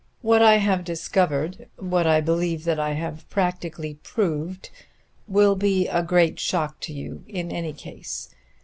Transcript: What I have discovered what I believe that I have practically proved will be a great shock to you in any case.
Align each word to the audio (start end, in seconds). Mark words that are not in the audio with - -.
What 0.23 0.41
I 0.41 0.55
have 0.55 0.83
discovered 0.83 1.67
what 1.77 2.07
I 2.07 2.21
believe 2.21 2.63
that 2.63 2.79
I 2.79 2.93
have 2.93 3.29
practically 3.29 3.99
proved 4.01 4.71
will 5.27 5.55
be 5.55 5.85
a 5.87 6.01
great 6.01 6.39
shock 6.39 6.79
to 6.79 6.91
you 6.91 7.23
in 7.27 7.51
any 7.51 7.71
case. 7.71 8.33